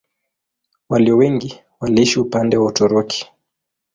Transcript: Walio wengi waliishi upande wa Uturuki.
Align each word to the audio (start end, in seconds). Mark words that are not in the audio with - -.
Walio 0.89 1.17
wengi 1.17 1.63
waliishi 1.79 2.19
upande 2.19 2.57
wa 2.57 2.65
Uturuki. 2.65 3.31